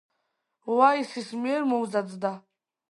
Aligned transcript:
ვაისის 0.79 1.31
მიერ 1.45 1.71
მომზადდა. 1.75 2.35